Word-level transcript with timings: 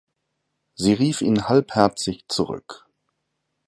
Sie 0.73 0.93
rief 0.93 1.21
ihn 1.21 1.47
halbherzig 1.47 2.23
zurück. 2.27 2.87